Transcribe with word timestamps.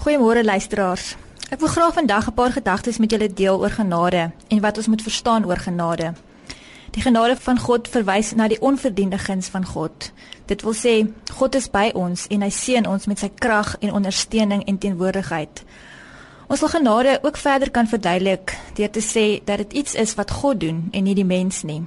Goeiemôre 0.00 0.44
luisteraars. 0.44 1.16
Ek 1.52 1.60
wil 1.60 1.68
graag 1.68 1.92
vandag 1.92 2.28
'n 2.28 2.32
paar 2.32 2.52
gedagtes 2.52 2.98
met 2.98 3.10
julle 3.10 3.32
deel 3.32 3.58
oor 3.60 3.70
genade 3.70 4.30
en 4.48 4.60
wat 4.60 4.76
ons 4.76 4.86
moet 4.86 5.02
verstaan 5.02 5.44
oor 5.44 5.56
genade. 5.56 6.12
Die 6.90 7.02
genade 7.02 7.36
van 7.36 7.58
God 7.58 7.88
verwys 7.88 8.32
na 8.34 8.48
die 8.48 8.60
onverdiende 8.60 9.18
guns 9.18 9.48
van 9.48 9.64
God. 9.64 10.12
Dit 10.46 10.62
wil 10.62 10.72
sê 10.74 11.12
God 11.32 11.54
is 11.54 11.70
by 11.70 11.90
ons 11.94 12.26
en 12.26 12.40
hy 12.40 12.50
seën 12.50 12.86
ons 12.86 13.06
met 13.06 13.18
sy 13.18 13.30
krag 13.34 13.76
en 13.80 13.92
ondersteuning 13.92 14.64
en 14.64 14.78
teenwoordigheid. 14.78 15.64
Ons 16.46 16.60
wil 16.60 16.68
genade 16.68 17.18
ook 17.22 17.36
verder 17.36 17.70
kan 17.70 17.86
verduidelik 17.86 18.58
deur 18.74 18.90
te 18.90 19.00
sê 19.00 19.44
dat 19.44 19.56
dit 19.56 19.72
iets 19.72 19.94
is 19.94 20.14
wat 20.14 20.30
God 20.30 20.60
doen 20.60 20.88
en 20.92 21.02
nie 21.02 21.14
die 21.14 21.24
mens 21.24 21.62
nie. 21.62 21.82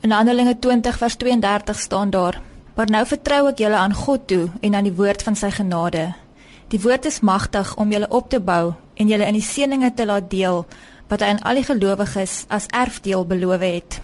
In 0.00 0.10
Handelinge 0.10 0.58
20 0.58 0.98
vers 0.98 1.16
32 1.16 1.80
staan 1.80 2.10
daar: 2.10 2.40
"Maar 2.74 2.90
nou 2.90 3.06
vertrou 3.06 3.48
ek 3.48 3.58
julle 3.58 3.76
aan 3.76 3.94
God 3.94 4.26
toe 4.26 4.48
en 4.60 4.74
aan 4.74 4.84
die 4.84 4.96
woord 4.96 5.22
van 5.22 5.36
sy 5.36 5.50
genade." 5.50 6.23
Die 6.72 6.80
woord 6.80 7.04
is 7.04 7.20
magtig 7.20 7.76
om 7.76 7.92
julle 7.92 8.08
op 8.08 8.30
te 8.30 8.40
bou 8.40 8.72
en 8.94 9.08
julle 9.08 9.26
in 9.26 9.36
die 9.36 9.44
seëninge 9.44 9.92
te 9.94 10.06
laat 10.06 10.30
deel 10.30 10.64
wat 11.10 11.20
hy 11.20 11.34
aan 11.34 11.42
al 11.44 11.60
die 11.60 11.66
gelowiges 11.66 12.44
as 12.48 12.68
erfdeel 12.72 13.26
beloof 13.28 13.60
het. 13.60 13.98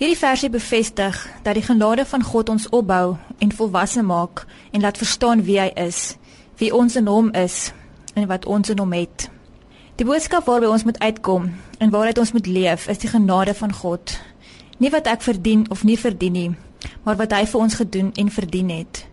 Hierdie 0.00 0.18
versie 0.18 0.50
bevestig 0.50 1.16
dat 1.44 1.54
die 1.54 1.64
genade 1.64 2.06
van 2.08 2.22
God 2.24 2.48
ons 2.48 2.68
opbou 2.74 3.16
en 3.38 3.52
volwasse 3.52 4.02
maak 4.02 4.46
en 4.72 4.80
laat 4.80 4.98
verstaan 4.98 5.44
wie 5.46 5.60
hy 5.60 5.68
is, 5.76 6.16
wie 6.58 6.72
ons 6.74 6.96
in 6.96 7.06
hom 7.06 7.30
is 7.36 7.70
en 8.14 8.26
wat 8.30 8.46
ons 8.46 8.72
in 8.72 8.80
hom 8.80 8.94
het. 8.96 9.28
Die 10.00 10.08
boodskap 10.08 10.48
waarby 10.48 10.70
ons 10.72 10.86
moet 10.88 10.98
uitkom 10.98 11.50
en 11.78 11.92
waaruit 11.92 12.18
ons 12.18 12.32
moet 12.32 12.46
leef, 12.48 12.88
is 12.88 12.98
die 12.98 13.12
genade 13.12 13.54
van 13.54 13.72
God. 13.76 14.16
Nie 14.80 14.90
wat 14.90 15.06
ek 15.06 15.20
verdien 15.22 15.66
of 15.70 15.84
nie 15.84 15.98
verdien 16.00 16.32
nie, 16.32 16.50
maar 17.04 17.20
wat 17.20 17.36
hy 17.36 17.44
vir 17.44 17.60
ons 17.60 17.76
gedoen 17.76 18.08
en 18.16 18.32
verdien 18.32 18.72
het. 18.72 19.04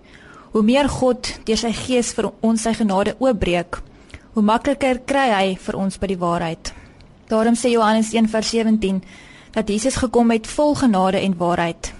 Hoe 0.57 0.66
meer 0.66 0.88
God 0.89 1.27
deur 1.45 1.59
sy 1.61 1.70
gees 1.70 2.07
vir 2.17 2.31
ons 2.41 2.63
sy 2.66 2.71
genade 2.73 3.11
oopbreek, 3.21 3.77
hoe 4.34 4.41
makliker 4.41 4.97
kry 5.05 5.25
hy 5.30 5.49
vir 5.61 5.75
ons 5.77 5.99
by 6.02 6.07
die 6.09 6.17
waarheid. 6.17 6.71
Daarom 7.30 7.53
sê 7.53 7.69
Johannes 7.69 8.09
1:17 8.09 9.03
dat 9.53 9.69
Jesus 9.69 10.00
gekom 10.02 10.31
het 10.33 10.47
vol 10.50 10.73
genade 10.80 11.19
en 11.22 11.35
waarheid. 11.38 11.91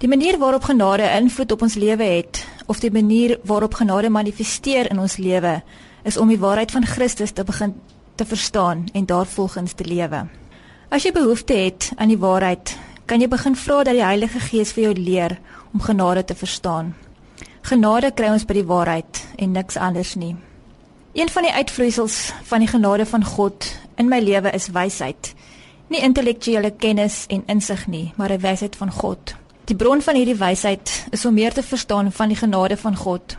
Die 0.00 0.08
manier 0.08 0.38
waarop 0.40 0.64
genade 0.64 1.10
invloed 1.18 1.52
op 1.52 1.62
ons 1.62 1.74
lewe 1.74 2.04
het, 2.04 2.40
of 2.66 2.80
die 2.80 2.90
manier 2.90 3.36
waarop 3.44 3.74
genade 3.74 4.08
manifesteer 4.08 4.88
in 4.90 4.98
ons 4.98 5.18
lewe, 5.18 5.62
is 6.04 6.16
om 6.16 6.28
die 6.28 6.40
waarheid 6.40 6.70
van 6.70 6.86
Christus 6.86 7.32
te 7.36 7.44
begin 7.44 7.74
te 8.14 8.24
verstaan 8.24 8.86
en 8.92 9.06
daarvolgens 9.06 9.72
te 9.72 9.84
lewe. 9.84 10.24
As 10.88 11.04
jy 11.04 11.12
behoefte 11.12 11.52
het 11.52 11.92
aan 11.96 12.08
die 12.08 12.18
waarheid, 12.18 12.76
kan 13.04 13.20
jy 13.20 13.28
begin 13.28 13.56
vra 13.56 13.82
dat 13.84 13.92
die 13.92 14.04
Heilige 14.04 14.40
Gees 14.40 14.72
vir 14.72 14.84
jou 14.84 14.94
leer 14.94 15.38
om 15.74 15.80
genade 15.80 16.24
te 16.24 16.34
verstaan. 16.34 16.94
Genade 17.62 18.12
kry 18.14 18.28
ons 18.32 18.44
by 18.44 18.54
die 18.54 18.66
waarheid 18.66 19.24
en 19.36 19.52
niks 19.52 19.76
anders 19.76 20.14
nie. 20.14 20.36
Een 21.12 21.28
van 21.28 21.42
die 21.42 21.52
uitvloeisels 21.52 22.32
van 22.42 22.62
die 22.62 22.68
genade 22.68 23.06
van 23.06 23.24
God 23.24 23.66
in 23.96 24.08
my 24.08 24.20
lewe 24.20 24.50
is 24.54 24.68
wysheid. 24.70 25.34
Nie 25.88 26.00
intellektuele 26.04 26.70
kennis 26.70 27.24
en 27.28 27.42
insig 27.46 27.86
nie, 27.86 28.12
maar 28.16 28.30
'n 28.32 28.40
wysheid 28.40 28.76
van 28.76 28.92
God. 28.92 29.34
Die 29.64 29.76
bron 29.76 30.02
van 30.02 30.14
hierdie 30.14 30.36
wysheid 30.36 31.06
is 31.10 31.24
om 31.24 31.34
meer 31.34 31.52
te 31.52 31.62
verstaan 31.62 32.12
van 32.12 32.28
die 32.28 32.36
genade 32.36 32.76
van 32.76 32.96
God. 32.96 33.36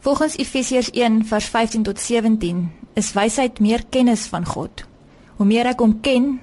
Volgens 0.00 0.36
Efesiërs 0.36 0.90
1:15 0.92 1.82
tot 1.82 2.00
17 2.00 2.72
is 2.94 3.12
wysheid 3.12 3.60
meer 3.60 3.84
kennis 3.88 4.26
van 4.26 4.46
God. 4.46 4.84
Hoe 5.36 5.46
meer 5.46 5.66
ek 5.66 5.78
hom 5.78 6.00
ken, 6.00 6.40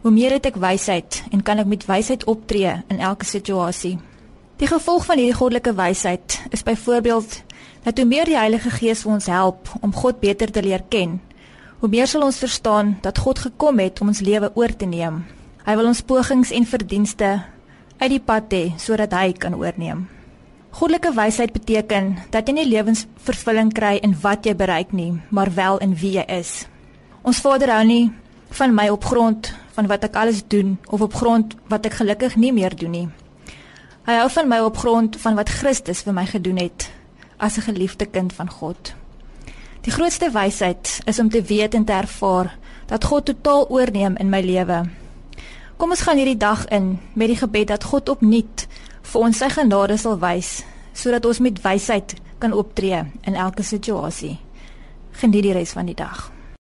hoe 0.00 0.10
meer 0.10 0.30
het 0.30 0.46
ek 0.46 0.56
wysheid 0.56 1.22
en 1.30 1.42
kan 1.42 1.58
ek 1.58 1.66
met 1.66 1.86
wysheid 1.86 2.24
optree 2.24 2.82
in 2.88 2.98
elke 2.98 3.24
situasie. 3.24 3.98
Die 4.56 4.68
gevolg 4.68 5.04
van 5.04 5.20
hierdie 5.20 5.36
goddelike 5.36 5.74
wysheid 5.76 6.38
is 6.48 6.62
byvoorbeeld 6.64 7.42
dat 7.84 7.98
hoe 7.98 8.06
meer 8.08 8.24
die 8.24 8.38
Heilige 8.38 8.70
Gees 8.72 9.02
ons 9.04 9.26
help 9.28 9.68
om 9.84 9.92
God 9.92 10.16
beter 10.20 10.48
te 10.50 10.62
leer 10.64 10.80
ken, 10.88 11.18
hoe 11.78 11.90
meer 11.92 12.08
sal 12.08 12.24
ons 12.24 12.38
verstaan 12.40 12.94
dat 13.04 13.20
God 13.20 13.42
gekom 13.44 13.82
het 13.84 14.00
om 14.00 14.08
ons 14.08 14.22
lewe 14.24 14.48
oor 14.56 14.72
te 14.72 14.88
neem. 14.88 15.26
Hy 15.66 15.74
wil 15.76 15.90
ons 15.90 16.00
pogings 16.00 16.54
en 16.56 16.64
verdienste 16.64 17.34
uit 17.98 18.10
die 18.14 18.20
pad 18.20 18.48
hê 18.56 18.62
sodat 18.80 19.12
hy 19.12 19.34
kan 19.36 19.58
oorneem. 19.60 20.06
Goddelike 20.76 21.12
wysheid 21.12 21.52
beteken 21.52 22.14
dat 22.32 22.48
jy 22.48 22.56
nie 22.56 22.66
lewensvervulling 22.70 23.74
kry 23.76 23.98
in 24.00 24.16
wat 24.24 24.48
jy 24.48 24.56
bereik 24.56 24.96
nie, 24.96 25.18
maar 25.28 25.52
wel 25.52 25.82
in 25.84 25.92
wie 26.00 26.14
jy 26.16 26.24
is. 26.32 26.64
Ons 27.20 27.44
Vader 27.44 27.74
hou 27.76 27.84
nie 27.84 28.08
van 28.56 28.72
my 28.72 28.88
op 28.88 29.04
grond 29.04 29.52
van 29.76 29.92
wat 29.92 30.08
ek 30.08 30.16
alles 30.16 30.40
doen 30.48 30.78
of 30.88 31.04
op 31.04 31.20
grond 31.20 31.58
wat 31.68 31.84
ek 31.84 32.00
gelukkig 32.00 32.40
nie 32.40 32.56
meer 32.56 32.72
doen 32.72 33.00
nie. 33.02 33.06
Hy 34.06 34.14
hou 34.20 34.28
van 34.30 34.46
my 34.46 34.60
op 34.62 34.76
grond 34.78 35.16
van 35.18 35.34
wat 35.34 35.48
Christus 35.50 36.04
vir 36.06 36.14
my 36.14 36.22
gedoen 36.30 36.60
het 36.62 36.84
as 37.42 37.56
'n 37.58 37.66
geliefde 37.66 38.06
kind 38.06 38.32
van 38.32 38.50
God. 38.50 38.94
Die 39.80 39.90
grootste 39.92 40.30
wysheid 40.30 41.00
is 41.04 41.18
om 41.18 41.28
te 41.28 41.42
weet 41.42 41.74
en 41.74 41.84
te 41.84 41.92
ervaar 41.92 42.56
dat 42.86 43.04
God 43.04 43.24
totaal 43.24 43.68
oorneem 43.68 44.16
in 44.16 44.28
my 44.28 44.40
lewe. 44.40 44.88
Kom 45.76 45.90
ons 45.90 46.00
gaan 46.00 46.16
hierdie 46.16 46.36
dag 46.36 46.64
in 46.64 47.00
met 47.12 47.28
die 47.28 47.36
gebed 47.36 47.66
dat 47.66 47.84
God 47.84 48.08
opnuut 48.08 48.66
vir 49.02 49.20
ons 49.20 49.38
sy 49.38 49.48
genade 49.48 49.96
sal 49.96 50.18
wys 50.18 50.64
sodat 50.92 51.26
ons 51.26 51.38
met 51.38 51.62
wysheid 51.62 52.14
kan 52.38 52.52
optree 52.52 53.04
in 53.20 53.34
elke 53.34 53.62
situasie. 53.62 54.38
Geniet 55.10 55.42
die 55.42 55.52
res 55.52 55.72
van 55.72 55.86
die 55.86 55.94
dag. 55.94 56.35